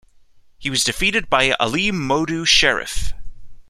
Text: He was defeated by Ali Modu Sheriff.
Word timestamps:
He 0.57 0.71
was 0.71 0.83
defeated 0.83 1.29
by 1.29 1.51
Ali 1.59 1.91
Modu 1.91 2.43
Sheriff. 2.47 3.13